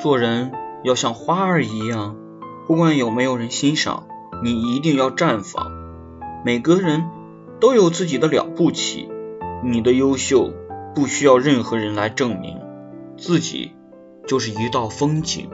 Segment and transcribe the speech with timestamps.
[0.00, 2.16] 做人要像花儿一样
[2.66, 4.06] 不管有没有人欣赏
[4.42, 5.70] 你一定要绽放。
[6.42, 7.04] 每个人
[7.60, 9.10] 都有自己的了不起
[9.62, 10.54] 你的优秀
[10.94, 12.58] 不需要任何人来证明
[13.18, 13.72] 自己
[14.26, 15.50] 就是一道风景。